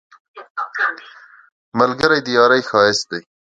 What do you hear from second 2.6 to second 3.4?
ښایست دی